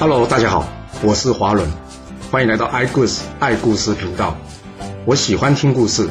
[0.00, 0.64] Hello，大家好，
[1.02, 1.68] 我是华伦，
[2.30, 4.36] 欢迎来到爱故事爱故事频道。
[5.04, 6.08] 我喜欢听故事，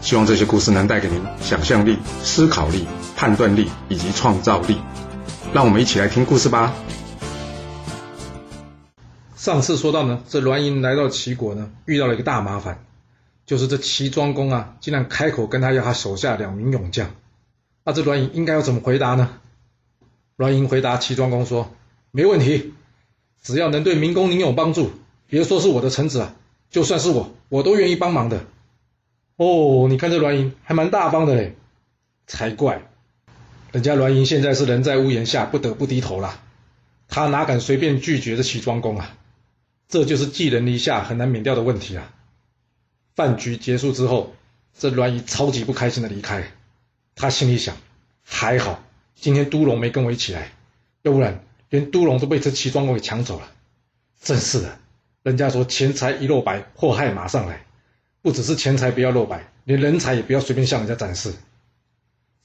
[0.00, 4.78] 希望这些故事能带给您想象力、思考力、判断力以及创造力。
[5.52, 6.72] 让我们一起来听故事吧。
[9.34, 12.86] 上次说到呢，这栾盈来到齐国呢，遇到了一个大麻烦，
[13.44, 17.10] 就是这齐庄公啊，竟然开口跟他要他手下两名勇将。
[17.84, 19.28] 那这栾盈应该要怎么回答呢？
[20.38, 21.70] 栾盈回答齐庄公说
[22.12, 22.72] ：“没问题，
[23.46, 24.90] 只要能对明公您有帮助，
[25.28, 26.34] 别说是我的臣子啊，
[26.68, 28.44] 就算是我，我都愿意帮忙的。”
[29.38, 31.54] 哦，你看这栾盈还蛮大方的嘞，
[32.26, 32.82] 才怪！
[33.70, 36.40] 人家栾盈现在是人在屋檐下，不得不低头了，
[37.06, 39.16] 他哪敢随便拒绝这齐庄公啊？
[39.86, 42.12] 这就是寄人篱下很难免掉的问题啊！
[43.14, 44.34] 饭局结束之后，
[44.76, 46.50] 这栾盈超级不开心的离开，
[47.14, 47.76] 他心里想：
[48.24, 48.82] 还好
[49.14, 50.50] 今天都龙没跟我一起来，
[51.02, 53.50] 要不然连都龙都被这齐庄公给抢走了。
[54.20, 54.78] 真是的，
[55.22, 57.64] 人家说钱财一露白，祸害马上来。
[58.22, 61.32] 不只是钱财不要露白，连人才也不要随便向人家展示。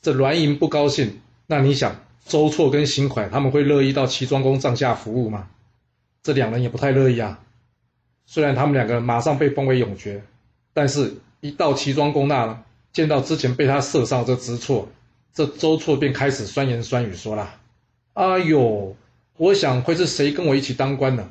[0.01, 5.49] 这栾盈不高兴，那你想周错跟邢款他们会乐意到齐庄公帐下服务吗？
[6.21, 7.39] 这两人也不太乐意啊。
[8.27, 10.23] 虽然他们两个人马上被封为永爵，
[10.71, 12.63] 但是一到齐庄公那呢，
[12.93, 14.87] 见到之前被他射伤这知错，
[15.33, 17.55] 这周错便开始酸言酸语说了
[18.13, 18.95] ：“哎呦，
[19.37, 21.29] 我想会是谁跟我一起当官呢？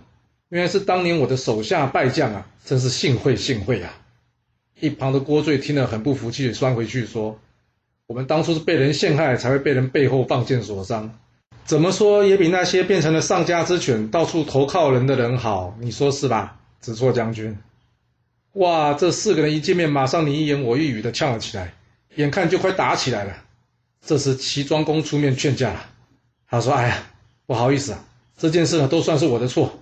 [0.49, 2.47] 原来是当年我的手下败将啊！
[2.65, 3.95] 真是幸会幸会啊！”
[4.81, 7.39] 一旁的郭醉听了很不服气，酸回去说
[8.09, 11.19] ：“我们当初是被人陷害，才会被人背后放箭所伤。”
[11.65, 16.59] 怎么说也比那些变成了丧家之犬、到处投靠人的人好，你说是吧？
[16.81, 17.57] 子错将军，
[18.55, 21.75] 哇，这四个人一见面，马上你一言我一语的呛了起来，
[22.17, 23.37] 眼看就快打起来了。
[24.05, 25.87] 这时齐庄公出面劝架了，
[26.49, 27.07] 他说：“哎呀，
[27.51, 28.05] 不好意思啊，
[28.39, 29.81] 这件事呢都算是我的错，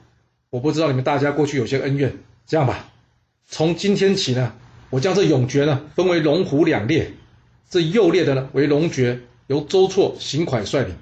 [0.49, 2.17] 我不知道你们大家过去有些恩怨。
[2.47, 2.89] 这样吧，
[3.45, 4.55] 从今天起呢，
[4.89, 7.13] 我将这永爵呢分为龙虎两列，
[7.69, 10.97] 这右列的呢为龙爵，由周错、邢蒯率领。”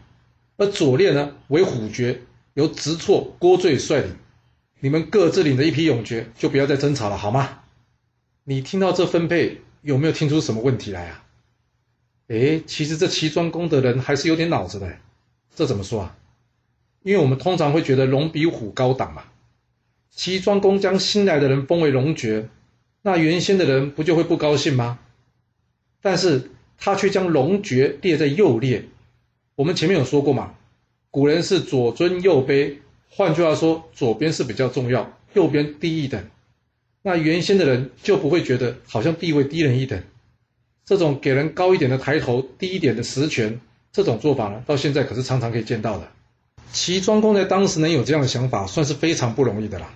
[0.59, 2.23] 而左列呢为虎爵，
[2.55, 4.17] 由直错郭醉率领，
[4.81, 7.61] 你们各自领的一批勇爵，就不要再争吵了，好吗？
[8.43, 11.23] 你听到这分配，有没有听出什么问题来啊？
[12.27, 14.93] 哎，其实这齐庄公的人还是有点脑子的，
[15.55, 16.17] 这怎么说啊？
[17.07, 19.23] 因为我们通常会觉得龙比虎高档嘛。
[20.11, 22.49] 齐庄公将新来的人封为龙爵，
[23.03, 24.99] 那原先的人不就会不高兴吗？
[26.03, 28.87] 但是他却将龙爵列在右列。
[29.55, 30.55] 我们前面有说过嘛，
[31.13, 32.79] 古人是左尊右卑，
[33.09, 36.21] 换句话说，左边是比较重要，右边低一等。
[37.03, 40.03] 那原先的人就不会觉得好像地位低人一等，
[40.85, 43.61] 这种给人高一点的抬头，低一点的实权，
[43.93, 46.11] 这种做法呢，到现在可是常常可以见到的。
[46.73, 49.93] 齐庄公在当时能有这样的想法，算是非常不容易的啦。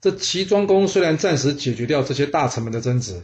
[0.00, 3.22] 这齐庄公虽然暂时解决掉这些大臣们的争执，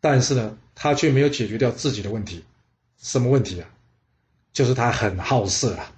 [0.00, 2.44] 但是呢，他却没有解决掉自己的问题。
[3.00, 3.68] 什么问题啊？
[4.52, 5.92] 就是他很好色啊！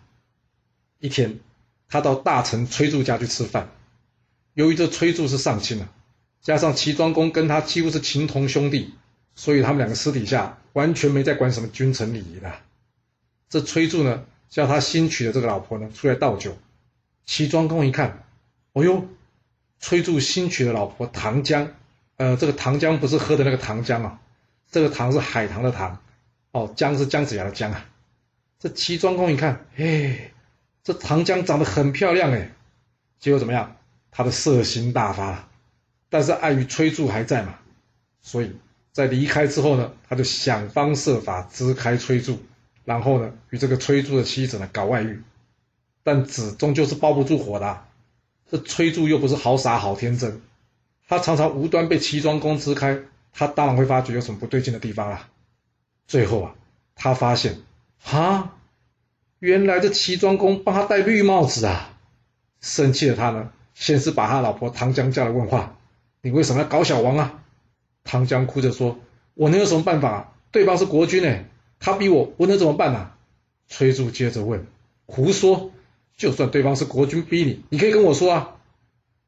[0.98, 1.40] 一天，
[1.88, 3.70] 他到大臣崔杼家去吃饭。
[4.54, 5.88] 由于这崔杼是上卿啊，
[6.42, 8.92] 加上齐庄公跟他几乎是情同兄弟，
[9.34, 12.52] 所以他们两个私底下完全没在管什么君臣礼仪的。
[13.48, 16.58] 这崔杼呢，叫他新娶的这个老婆呢出来倒酒。
[17.24, 18.24] 齐庄公一看，
[18.72, 19.06] 哦呦，
[19.78, 21.72] 崔杼新娶的老婆唐江，
[22.16, 24.20] 呃，这个唐江不是喝的那个糖浆啊，
[24.70, 26.02] 这个唐是海棠的糖，
[26.50, 27.86] 哦，姜是姜子牙的姜啊。
[28.58, 30.32] 这齐庄公一看，哎，
[30.82, 32.50] 这唐江长得很漂亮哎，
[33.18, 33.76] 结果怎么样？
[34.10, 35.48] 他的色心大发，
[36.08, 37.54] 但是碍于崔杼还在嘛，
[38.20, 38.56] 所以
[38.90, 42.38] 在离开之后呢，他就想方设法支开崔杼，
[42.90, 45.22] 然后呢，与这个崔杼的妻子呢搞外遇，
[46.02, 47.84] 但纸终究是包不住火的，
[48.50, 50.40] 这崔杼又不是好傻好天真，
[51.06, 52.98] 他常常无端被齐庄公支开，
[53.32, 55.28] 他当然会发觉有什么不对劲的地方啦。
[56.08, 56.54] 最后啊，
[56.96, 57.58] 他发现。
[58.02, 58.56] 啊！
[59.38, 61.96] 原来这齐庄公帮他戴绿帽子啊！
[62.60, 65.76] 生气的他呢，先是把他老婆唐江叫来问话
[66.22, 67.40] ：“你为什么要搞小王啊？”
[68.02, 68.98] 唐江哭着说
[69.34, 70.32] ：“我能有什么办法啊？
[70.50, 71.44] 对方是国君呢，
[71.80, 73.10] 他逼我，我能怎么办呢？”
[73.66, 74.66] 崔杼接着问
[75.06, 75.72] ：“胡说！
[76.16, 78.56] 就算对方是国君逼你，你可以跟我说啊。”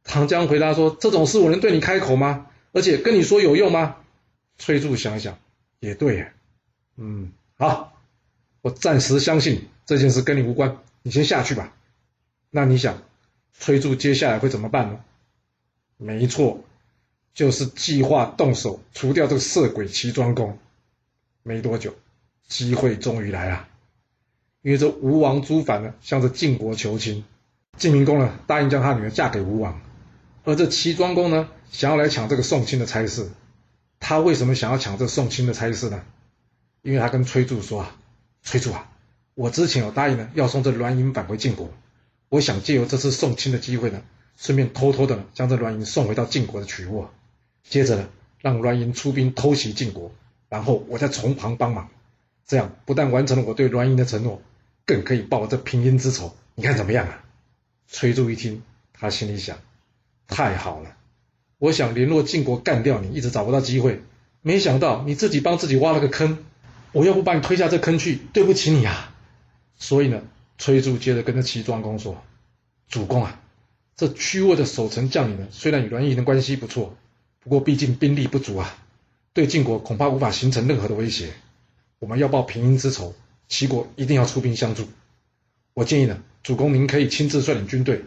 [0.05, 2.47] 唐江回答说：“这种事我能对你开口吗？
[2.73, 3.97] 而且跟你说有用吗？”
[4.59, 5.39] 崔杼想想，
[5.81, 6.29] 也对，
[6.97, 7.89] 嗯，好。
[8.61, 11.75] 我暂时相信这件事跟你无关，你先下去吧。
[12.51, 13.03] 那你想，
[13.55, 15.01] 崔杼接下来会怎么办呢？
[15.97, 16.63] 没错，
[17.35, 20.59] 就是计划动手除掉这个色鬼齐庄公。
[21.43, 21.95] 没多久，
[22.49, 23.69] 机会终于来了，
[24.63, 27.25] 因为这吴王朱反呢向着晋国求亲，
[27.77, 29.81] 晋明公呢答应将他女儿嫁给吴王，
[30.45, 33.31] 而这齐庄公呢想要来抢这个宋亲的差事。
[34.01, 36.03] 他为什么想要抢这宋亲的差事呢？
[36.83, 37.97] 因为他跟崔杼说啊，
[38.43, 38.91] 崔杼啊，
[39.35, 41.71] 我之前有答应呢要送这栾盈返回晋国，
[42.29, 44.03] 我想借由这次送亲的机会呢，
[44.37, 47.13] 顺便偷偷的将这栾盈送回到晋国的曲沃，
[47.63, 48.09] 接着呢
[48.41, 50.11] 让栾盈出兵偷袭晋国，
[50.49, 51.89] 然后我再从旁帮忙，
[52.47, 54.43] 这样不但完成了我对栾盈的承诺，
[54.85, 56.35] 更可以报我这平阴之仇。
[56.55, 57.25] 你看怎么样啊？
[57.89, 58.63] 崔杼一听，
[58.93, 59.59] 他心里想：
[60.27, 60.97] 太好了，
[61.59, 64.03] 我想联络晋国干掉你，一直找不到机会，
[64.43, 66.45] 没想到你自己帮自己挖了个坑，
[66.93, 69.15] 我要不把你推下这坑去，对不起你啊！
[69.77, 70.23] 所以呢，
[70.59, 72.23] 崔杼接着跟着齐庄公说
[72.89, 73.41] ：“主公啊，
[73.97, 76.97] 这曲沃的守城将领呢，虽然与栾盈的关系不错，
[77.41, 78.75] 不过毕竟兵力不足啊，
[79.33, 81.33] 对晋国恐怕无法形成任何的威胁。
[82.03, 83.15] 我们要报平阴之仇，
[83.47, 84.89] 齐国一定要出兵相助。
[85.73, 88.03] 我建议呢。”主公，您可以亲自率领军队，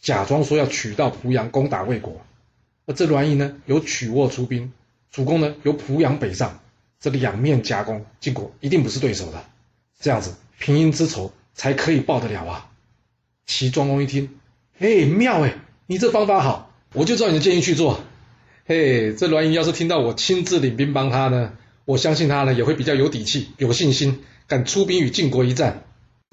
[0.00, 2.24] 假装说要取到濮阳，攻打魏国。
[2.86, 4.72] 而这栾盈呢，由曲沃出兵，
[5.10, 6.60] 主公呢由濮阳北上，
[7.00, 9.44] 这两面夹攻，晋国一定不是对手的。
[9.98, 12.70] 这样子，平阴之仇才可以报得了啊！
[13.44, 14.38] 齐庄公一听，
[14.78, 15.56] 哎，妙哎，
[15.88, 18.04] 你这方法好，我就照你的建议去做。
[18.66, 21.54] 嘿，这栾盈要是听到我亲自领兵帮他呢，
[21.84, 25.84] 我相信他呢也会比较有底气、有信心，敢出兵与晋国一战。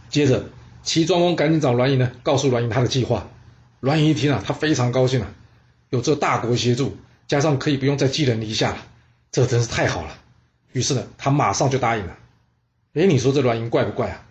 [0.10, 0.46] 接着。
[0.84, 3.30] 齐庄公赶紧找栾盈呢，告诉栾盈他的计划。
[3.82, 5.34] 栾盈一听啊，他非常高兴啊，
[5.90, 6.96] 有这大国协助，
[7.28, 8.78] 加上可以不用再寄人篱下了，
[9.30, 10.18] 这真是太好了。
[10.72, 12.18] 于是呢，他马上就答应了。
[12.94, 14.24] 哎，你说这栾盈怪不怪啊？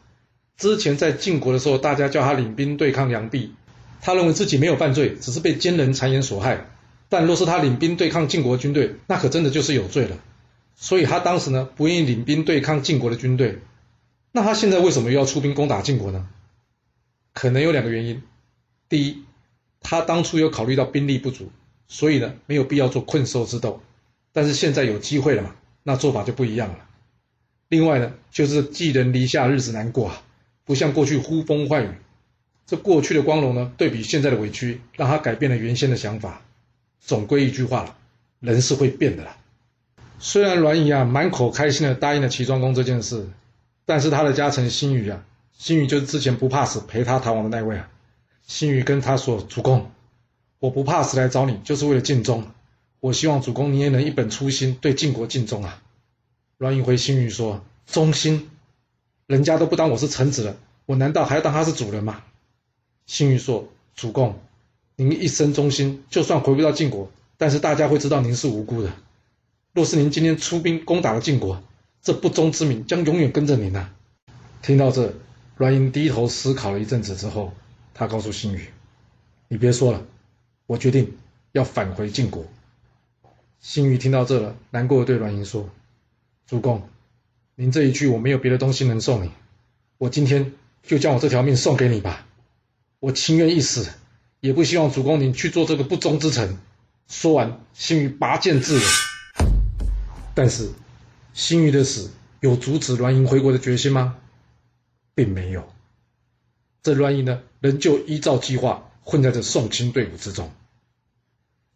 [0.56, 3.52] 之前在晋国的时候，大家叫他领兵对抗梁壁，
[4.00, 6.70] 他认为自己没有犯罪，只是被奸人谗言所害。
[7.10, 10.16] 但若是他领兵对抗晋国军队，那可真的就是有罪了。
[10.76, 13.58] 所以他当时呢，不愿意领兵对抗晋国的军队。
[14.30, 16.28] 那他现在为什么又要出兵攻打晋国呢？
[17.32, 18.22] 可能有两个原因，
[18.88, 19.24] 第一，
[19.80, 21.50] 他当初有考虑到兵力不足，
[21.88, 23.80] 所以呢没有必要做困兽之斗，
[24.32, 26.86] 但是现在有机会了嘛，那做法就不一样了。
[27.68, 30.22] 另外呢，就是寄人篱下，日子难过啊，
[30.64, 31.90] 不像过去呼风唤雨，
[32.66, 36.42] 这过去的光荣呢，对比现在的委屈，让他改变了原先的想法。
[37.00, 37.96] 总归一句话了，
[38.40, 39.36] 人是会变的啦。
[40.18, 43.28] 虽然栾仪啊满口开心的答应了齐庄公这件事，
[43.84, 45.24] 但是他的家臣辛羽啊。
[45.58, 47.88] 新宇就是之前不怕死陪他逃亡的那位啊。
[48.46, 49.90] 新宇跟他说：“主公，
[50.58, 52.44] 我不怕死来找你，就是为了尽忠。
[53.00, 55.82] 我希望主公你也能一本初心，对晋国尽忠啊。”
[56.58, 58.50] 栾盈回新宇说：“忠心？
[59.26, 62.22] 人家都不当我是臣子了，我难道还要当他是主人吗？”
[63.06, 64.38] 新宇说：“主公，
[64.96, 68.90] 您一生忠心，就算回不到晋国，但是大家会知道您是无辜的。
[69.76, 71.62] 若是您今天出兵攻打了晋国，
[72.00, 73.90] 这不忠之名将永远跟着您呐。”
[74.62, 75.12] 听到这。
[75.58, 77.52] 栾盈低头思考了一阵子之后，
[77.92, 78.68] 他告诉新宇
[79.48, 80.02] ：“你别说了，
[80.66, 81.16] 我决定
[81.52, 82.44] 要返回晋国。”
[83.60, 85.68] 新宇听到这了，难过的对栾盈说
[86.46, 86.88] ：“主公，
[87.54, 89.30] 您这一句我没有别的东西能送你，
[89.98, 90.52] 我今天
[90.82, 92.26] 就将我这条命送给你吧。
[92.98, 93.90] 我情愿一死，
[94.40, 96.58] 也不希望主公您去做这个不忠之臣。”
[97.08, 99.05] 说完，新宇拔剑自刎。
[100.36, 100.70] 但是，
[101.32, 102.10] 辛余的死
[102.40, 104.18] 有阻止栾盈回国的决心吗？
[105.14, 105.66] 并没有，
[106.82, 110.52] 这栾盈呢，仍旧依照计划混在这宋亲队伍之中。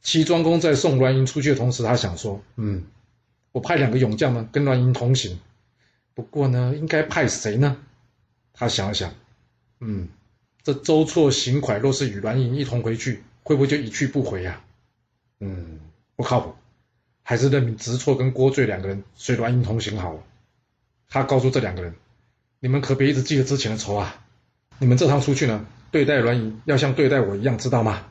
[0.03, 2.85] 齐庄公在送栾盈出去的同时，他想说：“嗯，
[3.53, 5.41] 我派两个勇将呢，跟栾盈同行。
[6.13, 7.79] 不过呢，应该派谁呢？”
[8.53, 9.15] 他想了想，
[9.81, 10.07] 嗯，
[10.63, 14.63] 这周错邢蒯若是与栾盈一同回去，会不会就一去不回呀？
[15.41, 15.81] 嗯，
[16.15, 16.55] 不靠谱，
[17.31, 20.19] 还是任命直错跟郭罪两个人随栾盈同行好了。
[21.09, 21.95] 他告诉这两个人。
[22.59, 24.25] 你们可别一直记着之前的仇啊！
[24.81, 28.05] 你们这趟出去呢，对待栾盈要像对待我一样，知道吗？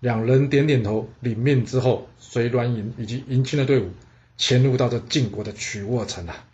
[0.00, 3.90] 两人点点头，领命之后，随栾盈以及迎亲的队伍，
[4.38, 6.46] 潜入到这晋国的曲沃城啊。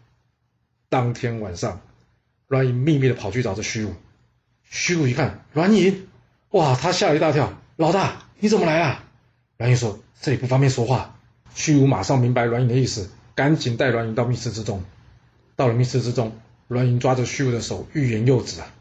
[0.88, 1.80] 当天晚上，
[2.48, 3.94] 栾盈秘密的跑去找这虚武。
[4.64, 6.08] 虚武一看栾盈，
[6.50, 7.56] 哇，他吓了一大跳。
[7.76, 9.04] 老大，你怎么来啊？
[9.58, 11.13] 栾盈说：“这里不方便说话。”
[11.54, 14.84] 虚无马上明白栾盈的意思，赶紧带栾盈到密室之中。
[15.56, 16.32] 到了密室之中。
[16.66, 18.74] 栾盈抓着虚无的手，欲言又止啊！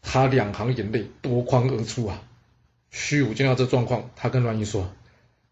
[0.00, 2.22] 他两行眼泪夺眶而出啊！
[2.90, 4.90] 虚无见到这状况，他跟栾盈说：“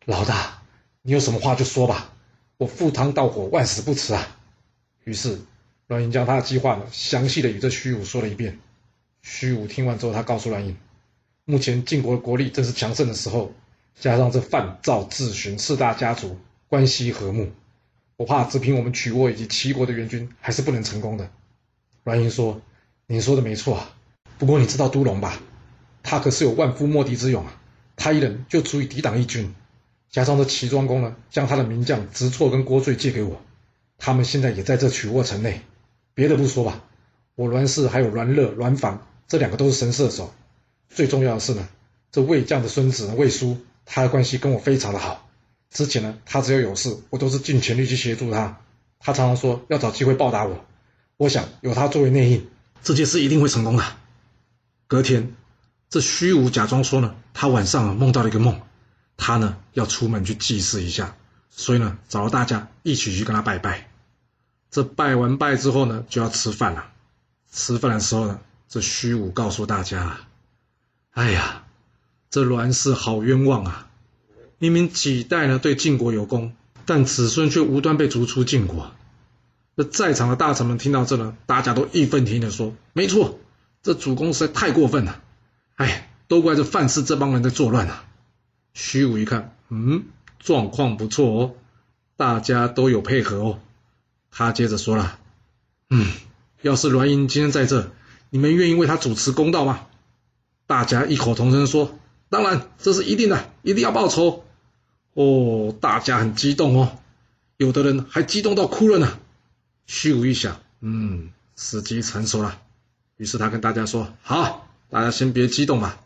[0.07, 0.63] 老大，
[1.03, 2.11] 你有什么话就说吧，
[2.57, 4.39] 我赴汤蹈火，万死不辞啊！”
[5.05, 5.39] 于是
[5.89, 8.59] 栾盈将他的计划呢，详细的与这虚无说了一遍。
[9.21, 10.75] 虚无听完之后，他告诉栾盈
[11.45, 13.53] ：“目前晋国的国力正是强盛的时候，
[14.01, 16.39] 加上这范、赵、智、荀四大家族
[16.75, 17.53] 关系和睦，
[18.17, 21.31] 我怕只凭我们曲沃以及齐国的援军，还是不能成功的。”
[22.03, 22.61] 栾盈说
[23.07, 23.87] ：“您说的没错，
[24.39, 25.41] 不过你知道都龙吧？
[26.03, 27.61] 他可是有万夫莫敌之勇啊，
[27.95, 29.55] 他一人就足以抵挡一军。
[30.11, 33.41] 加上这齐庄公呢，将他的名将直错跟郭罪借给我，
[33.99, 35.61] 他们现在也在这曲沃城内。
[36.13, 36.83] 别的不说吧，
[37.37, 40.35] 我栾氏还有栾乐、栾房这两个都是神射手。
[40.89, 41.69] 最重要的是呢，
[42.11, 45.24] 这魏将的孙子魏叔，他的关系跟我非常的好。
[45.75, 48.61] 之前呢，他只要有事，我都是尽全力去协助他。
[49.01, 50.65] 他常常说要找机会报答我。
[51.19, 52.49] 我想有他作为内应，
[52.83, 53.85] 这件事一定会成功的。
[54.87, 55.35] 隔天，
[55.91, 58.63] 这虚无假装说呢，他晚上啊梦到了一个梦。
[59.17, 61.17] 他呢要出门去祭祀一下，
[61.51, 63.91] 所以呢找了大家一起去跟他拜拜。
[64.71, 66.93] 这拜完拜之后呢，就要吃饭了。
[67.51, 70.21] 吃饭的时候呢，这虚无告诉大家
[71.11, 71.65] ：“哎呀，
[72.31, 73.91] 这栾氏好冤枉啊！
[74.65, 76.55] 明明几代呢对晋国有功，
[76.87, 78.93] 但子孙却无端被逐出晋国。”
[79.77, 83.39] 那在场的大臣们听到这呢，大家都义愤填膺的说：“没错，
[83.83, 85.21] 这主公实在太过分了！
[85.75, 88.07] 哎，都怪这范氏这帮人在作乱啊！”
[88.73, 90.05] 虚武一看，嗯，
[90.39, 91.55] 状况不错哦，
[92.17, 93.59] 大家都有配合哦。
[94.31, 95.19] 他接着说了，
[95.91, 96.07] 嗯，
[96.63, 97.93] 要是栾盈今天在这，
[98.31, 99.87] 你们愿意为他主持公道吗？
[100.67, 101.99] 大家异口同声说，
[102.31, 104.45] 当然，这是一定的，一定要报仇。
[105.15, 106.99] 哦，大家很激动哦，
[107.57, 109.19] 有的人还激动到哭了呢。
[109.87, 112.61] 虚无一想，嗯，时机成熟了，
[113.17, 115.97] 于是他跟大家说，好，大家先别激动嘛。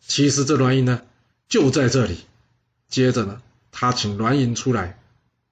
[0.00, 1.02] 其实这栾盈呢。
[1.48, 2.18] 就在这里，
[2.90, 3.40] 接着呢，
[3.72, 4.98] 他请栾盈出来，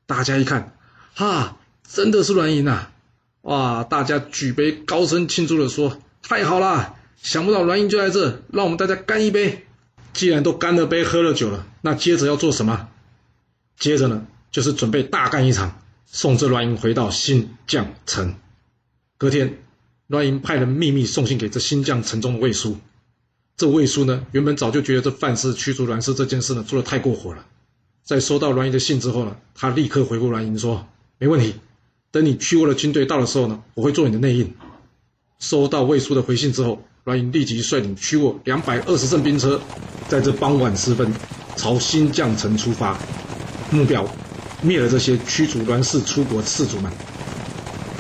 [0.05, 0.77] 大家一看，
[1.15, 1.57] 哈，
[1.89, 2.89] 真的是栾盈呐！
[3.41, 6.97] 哇，大家举杯高声庆祝的说：“太好了！
[7.17, 9.66] 想不到栾盈就在这，让我们大家干一杯。
[10.17, 12.89] 既然都干了杯，喝了酒了，那接着要做什么？
[13.79, 18.35] 接着呢，就是准备大干一场，送这栾盈回到新绛城。
[19.19, 19.59] 隔天，
[20.07, 22.79] 栾盈派人秘密送信给这新绛城中的魏书。
[23.59, 27.45] 这魏书呢，原本早就觉得这范氏驱逐栾氏这件事呢做的太过火了。
[28.03, 30.89] 在收到栾盈的信之后呢，他立刻回复栾盈说
[31.21, 31.57] ：“没问题，
[32.11, 34.55] 等你驱过的军队到的时候呢，我会做你的内应。”
[35.39, 39.61] 收到魏书的回信之后，栾盈立即率领驱沃两百二十乘兵车，
[40.09, 41.15] 在这傍晚时分
[41.55, 42.99] 朝新绛城出发，
[43.71, 44.05] 目标
[44.61, 46.91] 灭了这些驱逐栾氏出国士卒们。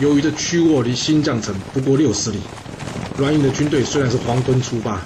[0.00, 2.40] 由于这曲沃离新绛城不过六十里，
[3.16, 5.00] 栾盈的军队虽然是黄昏出发。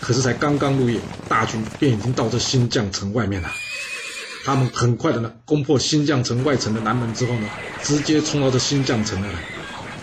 [0.00, 3.48] 可是才刚刚入夜，大军便已经到这新绛城外面了。
[4.44, 7.48] 他们很快的呢，攻破新绛城外城的南门之后呢，
[7.84, 9.28] 直接冲到这新绛城来。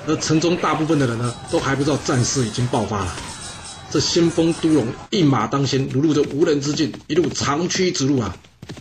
[0.08, 3.14] 而城中大部分的人呢，都还不知道战事已经爆发了。
[3.92, 8.38] 这先锋都龙一马当先，如入这无人之境，一路长驱直入啊。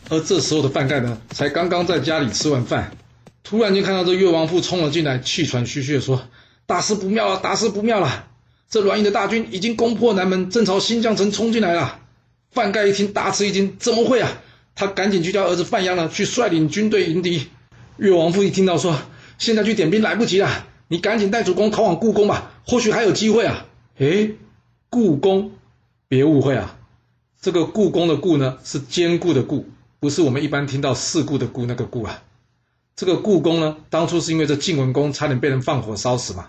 [0.09, 2.97] 而这时候的范盖呢，才刚刚在家里吃完饭，
[3.43, 6.23] 突然间看到这越王父冲了进来，气喘吁吁的说
[6.67, 8.26] ：“大事不妙了，大事不妙了！”
[8.71, 11.99] 这栾盈的大军已经攻破南门，正朝新绛城冲进来了。
[12.52, 14.40] 范盖一听，大吃一惊：“怎么会啊？”
[14.76, 17.49] 他赶紧去叫儿子范鞅呢，去率领军队迎敌。
[17.97, 18.97] 越王父一听到说
[19.38, 23.67] ：“现在去点兵来不及了，你赶紧带主公逃往故宫吧，或许还有机会啊。”
[23.99, 24.31] 哎，
[24.90, 25.52] 故宫，
[26.09, 26.76] 别误会啊，
[27.40, 29.66] 这个故宫的“故”呢，是坚固的“固”，
[30.00, 32.25] 不是我们一般听到事故的“故”那个“故”啊。
[32.97, 36.49] 这个故宫呢，当初是因为这晋文公差点被人放火烧死嘛。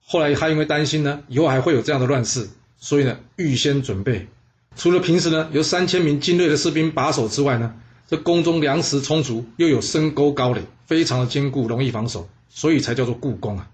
[0.00, 4.28] 后来他因为担心呢，以后还会有这样的乱世，所以呢，预先准备。
[4.76, 7.74] 除了平时呢有三千名精锐的士兵把守之外呢，
[8.06, 13.68] 这宫中粮食充足，又有深沟高垒，非常的坚固，容易防守，所以才叫做故宫啊。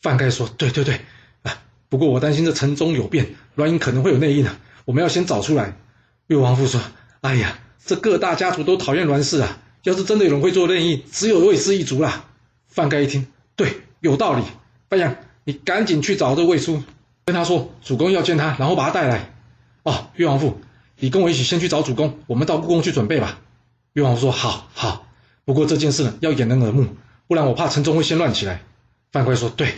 [0.00, 1.00] 范盖说：“对对对，
[1.88, 5.76] 不过我担心这城中有变，栾英可能会有内应啊，我们要先找出来。”
[6.28, 6.80] 越王父说
[7.22, 12.24] ：“哎呀，这各大家族都讨厌栾氏啊，要是真的有人会做内应，只有魏氏一族啦。”
[12.66, 14.42] 范盖一听，对，有道理。
[14.88, 15.16] 范阳。
[15.48, 16.82] 你赶紧去找这魏叔，
[17.24, 19.32] 跟他说主公要见他，然后把他带来。
[19.84, 20.60] 哦，越王父，
[20.98, 23.38] 你跟我一起先去找主公，我们到故宫去准备吧。
[23.92, 25.06] 越王父说：好好，
[25.44, 26.88] 不过这件事呢要掩人耳目，
[27.28, 28.62] 不然我怕城中会先乱起来。
[29.12, 29.68] 范贵说：对，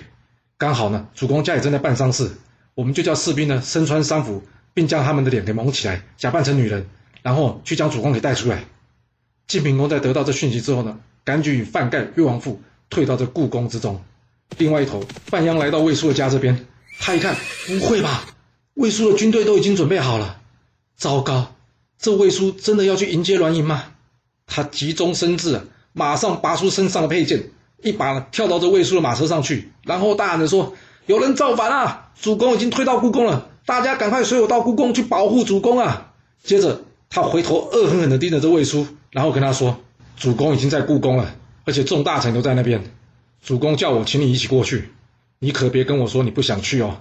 [0.58, 2.32] 刚好呢，主公家里正在办丧事，
[2.74, 4.42] 我们就叫士兵呢身穿丧服，
[4.74, 6.84] 并将他们的脸给蒙起来，假扮成女人，
[7.22, 8.64] 然后去将主公给带出来。
[9.46, 12.60] 晋平公在得到这讯息之后呢，赶紧与范盖、越王父
[12.90, 14.02] 退到这故宫之中。
[14.56, 16.66] 另外一头，范鞅来到魏叔的家这边，
[16.98, 17.36] 他一看，
[17.68, 18.26] 不会吧？
[18.74, 20.40] 魏叔的军队都已经准备好了。
[20.96, 21.54] 糟糕，
[22.00, 23.92] 这魏叔真的要去迎接栾盈吗？
[24.46, 27.50] 他急中生智，马上拔出身上的佩剑，
[27.82, 30.74] 一把跳到这魏叔的马车上去，然后大喊着说
[31.06, 32.10] ：“有人造反啊！
[32.20, 39.78] 主公已经退到故宫了，大家赶快随我到故宫去保护主公啊！”接着，他回头恶狠狠地盯着这魏叔，然后跟他说
[40.16, 42.82] ：“主公已经在故宫了，而且众大臣都在那边。”
[43.40, 44.90] 主公叫我请你一起过去，
[45.38, 47.00] 你可别跟我说你不想去哦。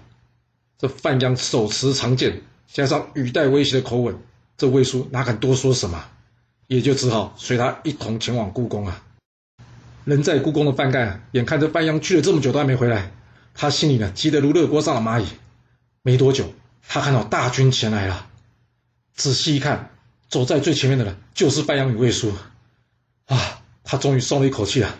[0.77, 2.41] 这范阳手持长剑，
[2.71, 4.15] 加上语带威胁的口吻，
[4.55, 6.05] 这魏叔哪敢多说什么，
[6.67, 9.03] 也就只好随他一同前往故宫啊。
[10.07, 13.11] 人在故宫的范盖啊，眼看着范阳去了这么久都还没回来，
[13.53, 15.25] 他心里呢急得如热锅上的蚂蚁。
[16.01, 16.53] 没多久，
[16.87, 18.25] 他看到大军前来了，
[19.13, 19.91] 仔细一看，
[20.29, 22.31] 走在最前面的人就是范阳与魏叔。
[23.25, 24.95] 啊，他终于松了一口气了！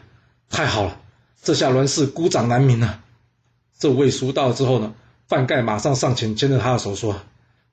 [0.50, 1.00] 太好了，
[1.42, 3.02] 这下栾氏孤掌难鸣了。
[3.80, 4.94] 这魏叔到了之后呢，
[5.30, 7.22] 范盖马上上前牵着他的手说：“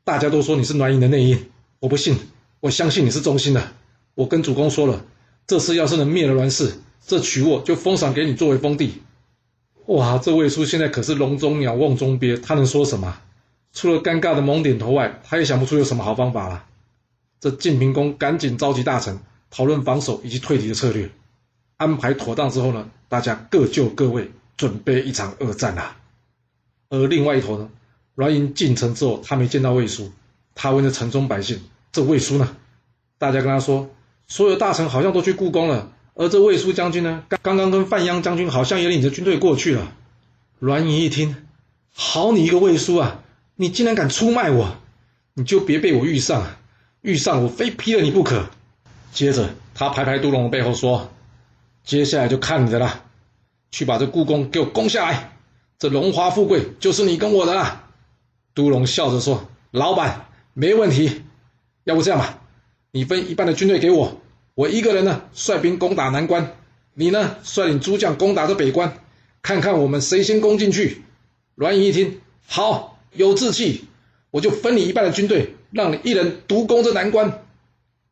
[0.05, 1.50] 大家都说你是栾银的内应，
[1.81, 2.17] 我不信，
[2.61, 3.73] 我相信你是忠心的。
[4.14, 5.05] 我跟主公说了，
[5.46, 6.74] 这次要是能灭了栾氏。”
[7.06, 9.02] 这曲沃就封赏给你作为封地，
[9.88, 10.16] 哇！
[10.16, 13.20] 这魏叔现在可是笼中鸟，瓮中鳖，他能说什么？
[13.74, 16.64] 除了尴尬的猛点头外，他也想不出有什么好方法了。
[17.40, 19.18] 这晋平公赶紧召集大臣
[19.50, 21.10] 讨论防守以及退敌的策略，
[21.76, 25.98] 安排妥当之后呢，大家各就各位，准备一场恶战啊。
[26.88, 27.68] 而另外一头呢，
[28.14, 30.10] 栾盈进城之后，他没见到魏叔，
[30.54, 31.60] 他问这城中百姓
[31.92, 32.56] ：“这魏叔呢？”
[33.18, 33.90] 大家跟他说
[34.26, 39.93] ：“所有大臣好像都去故宫了。”而这魏叔将军呢，刚刚刚跟范鞅将军好像也领着军队过去了。
[40.61, 41.35] 栾盈一听，
[41.93, 43.23] 好你一个魏叔啊，
[43.57, 44.76] 你竟然敢出卖我，
[45.35, 46.47] 你就别被我遇上，
[47.02, 48.49] 遇上我非劈了你不可。
[49.11, 51.11] 接着他拍拍都龙的背后说
[51.85, 53.02] ：“接下来就看你的了，
[53.73, 55.33] 去把这故宫给我攻下来，
[55.81, 57.87] 这荣华富贵就是你跟我的了。”
[58.54, 61.23] 都龙笑着说：“老板，没问题。
[61.83, 62.38] 要不这样吧，
[62.94, 64.20] 你分一半的军队给我。”
[64.54, 66.54] 我一个人呢，率兵攻打南关，
[66.94, 68.98] 你呢，率领诸将攻打这北关，
[69.42, 71.02] 看看我们谁先攻进去。
[71.56, 73.86] 栾盈一听，好，有志气，
[74.30, 77.42] 我就分你一半的军队，让你一人独攻这南关。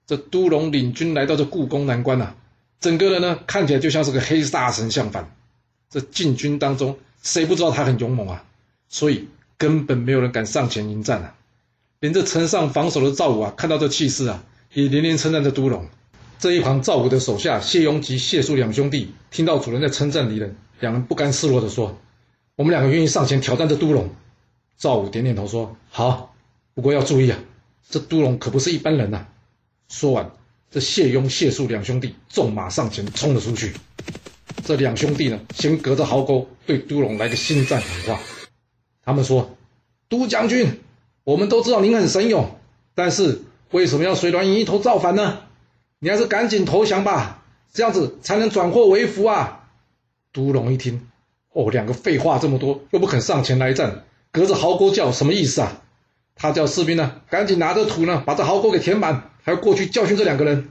[0.04, 2.34] 这都龙领军来到这故宫南关呐，
[2.80, 5.32] 整个人呢，看起来就像是个黑大神相反。
[5.90, 8.44] 这禁军当中，谁不知道他很勇猛啊？
[8.88, 11.36] 所以根本没有人敢上前迎战啊。
[12.00, 14.42] 连这城上防守的赵武啊，看到这气势啊，
[14.72, 15.86] 也连连称赞这都龙。
[16.38, 21.98] 这一旁，赵武的手下谢雍及谢肃两兄弟听到主人在称赞敌人，两人不甘示弱地说
[22.56, 24.08] ：“我们两个愿意上前挑战这都龙。”
[24.76, 26.34] 赵武点点头说：“好，
[26.74, 27.38] 不过要注意啊，
[27.88, 29.26] 这都龙可不是一般人呐。”
[29.88, 30.32] 说完，
[30.70, 33.74] 这谢雍、谢肃两兄弟纵马上前冲了出去。
[34.64, 38.22] 这两兄弟呢，先隔着壕沟对都龙来个心战喊话。
[39.04, 39.56] 他们说
[40.08, 40.80] ：“都将军，
[41.24, 42.56] 我们都知道您很神勇，
[42.94, 45.40] 但是为什么要随栾盈一头造反呢？”
[45.98, 49.68] 你还是赶紧投降吧，这样子才能转祸为福啊！
[50.32, 51.06] 都龙一听，
[51.52, 55.80] 哦，两个废话这么多，又不肯上前来战，隔着壕沟叫什么意思啊？
[56.34, 60.70] 他叫士兵呢，赶紧拿着土呢，把这壕沟给填满，还要过去教训这两个人。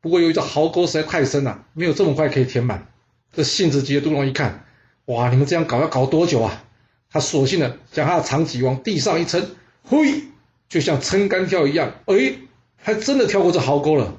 [0.00, 2.86] 不过由于这壕沟实在太深了，没有这么快可以填满。
[3.32, 4.66] 这性子急的都龙一看，
[5.06, 6.62] 哇，你们这样搞要搞多久啊？
[7.10, 9.50] 他索性呢，将他的长戟往地上一撑，
[9.82, 10.22] 嘿，
[10.70, 12.34] 就像撑杆跳一样，哎，
[12.76, 14.16] 还真的跳过这壕沟了。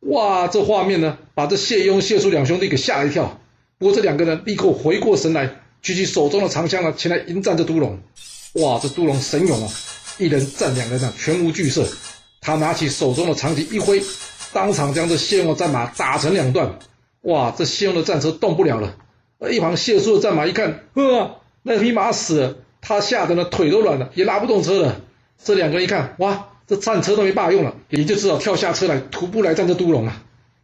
[0.00, 3.40] 哇，这画面呢，把这谢雍、谢肃两兄弟给吓了一跳。
[3.78, 7.98] 不过这两个人立刻回过神来，举起手中的长枪呢，前来迎战这都龙。
[8.56, 9.72] 哇，这都龙神勇啊，
[10.18, 11.88] 一人战两人啊，全无惧色。
[12.42, 14.02] 他拿起手中的长戟一挥，
[14.52, 16.78] 当场将这谢雍的战马打成两段。
[17.22, 18.94] 哇，这谢雍的战车动不了了。
[19.38, 25.00] 而一旁谢肃的战马一看，呵，那匹马死了，他吓得呢腿都软了，也拉不动车了。
[25.42, 26.48] 这两个人一看，哇！
[26.66, 30.22] 这战车都没办法用了，也就只好跳下车来徒步来战这都龙啊！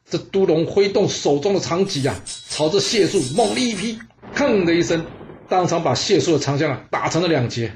[0.09, 3.99] 这都龙挥动手中的长戟啊，朝着谢肃猛力一劈，
[4.35, 5.05] 砰的一声，
[5.51, 7.73] 当场把谢肃的长枪啊打成了两截。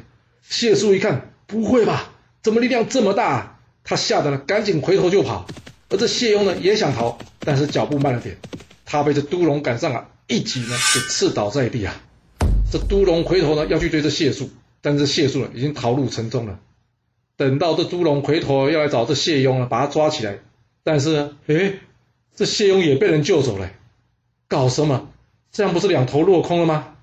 [0.48, 2.12] 谢肃一看，不会吧？
[2.42, 3.58] 怎么力量这么大？
[3.84, 5.46] 他吓得呢，赶紧回头就跑。
[5.90, 8.38] 而这谢雍呢，也想逃，但是脚步慢了点，
[8.86, 11.94] 他被这都龙赶上啊，一戟呢给刺倒在地啊！
[12.72, 14.48] 这都龙回头呢要去追这谢肃，
[14.80, 16.58] 但是谢肃呢已经逃入城中了。
[17.36, 20.38] 等到这都龙回头要来找这谢雍了，把他抓起来，
[20.82, 21.80] 但是，诶，
[22.34, 23.70] 这谢雍也被人救走了，
[24.48, 25.08] 搞什么？
[25.52, 26.96] 这样不是两头落空了吗？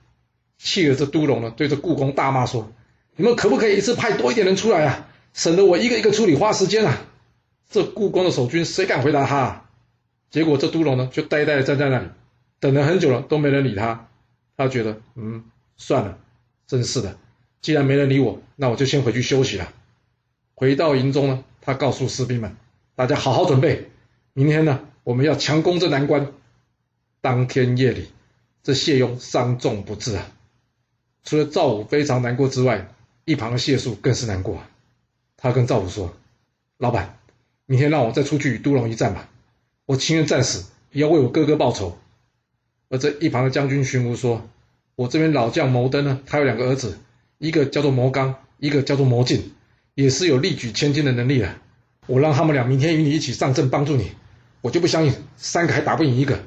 [0.58, 2.72] 气得这都龙呢，对着故宫大骂说
[3.16, 5.08] ：“你们可不可以一次派多一点人出来啊？
[5.34, 7.06] 省得我一个一个处理，花时间啊！”
[7.70, 9.38] 这故宫的守军谁敢回答他？
[9.38, 9.70] 啊
[10.30, 12.06] 结果这都龙呢，就呆呆的站在那里，
[12.62, 14.08] 等了很久了，都没人理他。
[14.56, 15.44] 他觉得，嗯，
[15.76, 16.18] 算了，
[16.68, 17.18] 真是的，
[17.62, 19.74] 既然没人理我，那我就先回去休息了。
[20.62, 22.56] 回到营中呢，他告诉士兵们
[22.94, 23.90] ：“大家好好准备，
[24.34, 26.34] 明天呢，我们要强攻这难关。”
[27.20, 28.10] 当天夜里，
[28.62, 30.32] 这谢雍伤重不治啊。
[31.24, 32.94] 除了赵武非常难过之外，
[33.26, 34.70] 一旁的谢树更是难过啊。
[35.36, 36.14] 他跟赵武说
[36.78, 37.18] ：“老板，
[37.66, 39.30] 明天让我再出去与都龙一战吧，
[39.88, 41.98] 我情愿战死，也要为我哥哥报仇。”
[42.90, 44.48] 而这一旁的将军荀彧说
[44.94, 47.00] ：“我这边老将牟登呢，他有两个儿子，
[47.40, 49.54] 一个叫做牟刚，一个叫做牟进。”
[49.96, 51.56] 也是有力举千金的能力的。
[52.08, 54.12] 我让他们俩明天与你一起上阵帮助你，
[54.62, 56.40] 我就不相信三个还打不赢一个。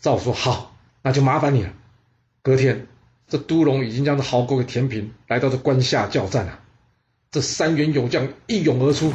[0.00, 1.72] 赵说好，那就麻烦你了。
[2.42, 2.86] 隔天，
[3.28, 6.60] 这都龙已经将这壕沟给填平，来到这关下叫战了。
[7.30, 9.12] 这三员勇将一涌而出，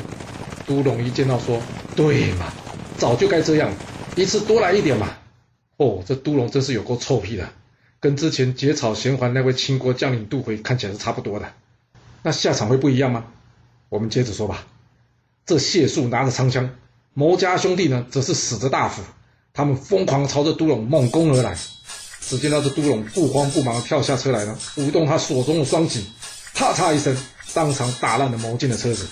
[0.66, 1.62] 都龙一见到说
[1.96, 2.54] ：“对嘛，
[2.98, 3.72] 早就该这样，
[4.16, 5.18] 一次多来一点嘛。”
[5.78, 7.50] 哦，这都龙真是有够臭屁的，
[8.00, 11.52] 跟之前结草衔环那位秦国将领杜回看起来是差不多的。
[12.22, 13.26] 那下场会不一样吗？
[13.94, 14.66] 我们接着说吧。
[15.46, 16.68] 这谢树拿着长枪，
[17.14, 19.04] 牟家兄弟呢则是使着大斧，
[19.54, 21.56] 他们疯狂朝着都龙猛攻而来。
[22.20, 26.04] 只见到这都龙不慌不忙跳下车来了，舞动他手中的双戟，
[26.56, 27.16] 啪嚓一声，
[27.54, 29.06] 当场打烂了牟进的车子。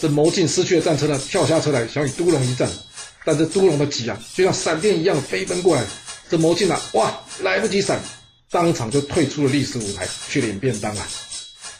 [0.00, 2.68] 这牟进失去了战车呢，跳下车来想与都龙一战。
[3.24, 5.84] 但这都龙的戟啊，就像闪电一样飞奔过来。
[6.28, 8.00] 这魔镜啊，哇，来不及闪，
[8.50, 11.06] 当场就退出了历史舞台，去领便当啊。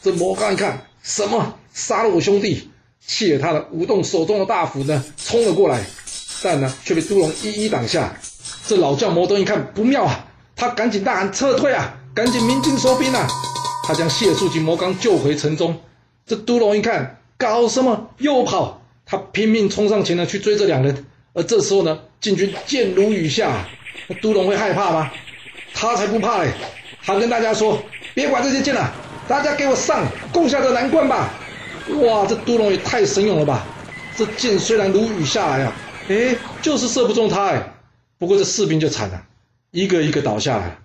[0.00, 2.68] 这魔刚一看，什么杀了我兄弟，
[3.06, 5.82] 气得他的舞动手中的大斧呢，冲了过来，
[6.42, 8.14] 但呢却被都龙一一挡下。
[8.66, 13.26] 这老将摩登一看不妙啊，他赶紧大喊撤退啊，赶紧鸣金收兵啊。
[13.84, 15.80] 他将谢树及魔刚救回城中。
[16.26, 21.06] 这都龙一看，搞什么又跑，他拼命冲上前呢去追这两人。
[21.32, 23.66] 而这时候呢，禁军箭如雨下，
[24.08, 25.10] 那都龙会害怕吗？
[25.72, 26.52] 他才不怕嘞！
[27.02, 28.92] 他跟大家说：“别管这些箭了，
[29.28, 31.34] 大家给我上，攻下这难关吧！”
[32.02, 33.64] 哇，这都龙也太神勇了吧！
[34.16, 35.72] 这箭虽然如雨下来啊，
[36.08, 37.74] 哎，就是射不中他哎。
[38.18, 39.22] 不过这士兵就惨了，
[39.70, 40.78] 一个一个倒下来，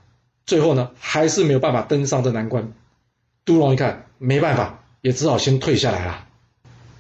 [0.46, 2.72] 最后呢，还是没有办法登上这难关。
[3.44, 6.26] 都龙一看没办法，也只好先退下来了。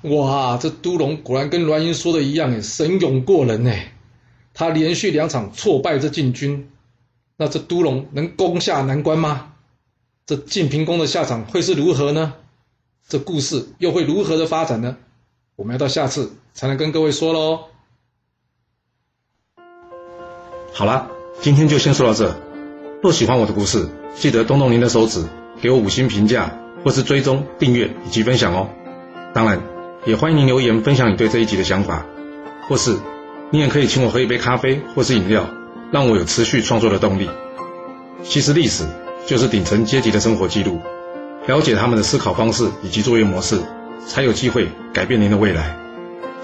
[0.02, 3.94] 哇，这都龙果然跟栾英说的一样，哎神勇过人哎。
[4.54, 6.70] 他连续两场挫败这晋军，
[7.38, 9.53] 那这都龙能攻下难关吗？
[10.26, 12.34] 这晋平公的下场会是如何呢？
[13.08, 14.98] 这故事又会如何的发展呢？
[15.56, 17.66] 我们要到下次才能跟各位说喽。
[20.74, 21.10] 好了，
[21.42, 22.36] 今天就先说到这。
[23.02, 25.26] 若喜欢我的故事，记得动动您的手指，
[25.62, 28.70] 给我五星评价，或是追踪、订阅以及分享哦。
[29.34, 29.62] 当然。
[30.06, 32.06] 也欢迎您留言分享你对这一集的想法，
[32.68, 32.98] 或是
[33.52, 35.48] 你也可以请我喝一杯咖啡或是饮料，
[35.94, 37.30] 让我有持续创作的动力。
[38.22, 38.84] 其实历史
[39.26, 40.80] 就是顶层阶级的生活记录，
[41.48, 43.60] 了解他们的思考方式以及作业模式，
[44.08, 45.78] 才有机会改变您的未来。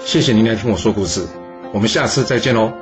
[0.04, 1.26] 谢谢您来听我说故事，
[1.72, 2.72] 我们下次再见喽。